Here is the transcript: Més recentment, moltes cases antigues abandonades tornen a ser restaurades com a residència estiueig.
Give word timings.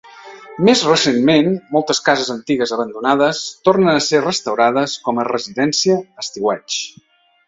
Més 0.67 0.79
recentment, 0.85 1.49
moltes 1.75 1.99
cases 2.07 2.31
antigues 2.35 2.73
abandonades 2.77 3.41
tornen 3.69 3.91
a 3.97 4.03
ser 4.09 4.23
restaurades 4.27 4.97
com 5.09 5.21
a 5.21 5.27
residència 5.29 5.99
estiueig. 6.25 6.79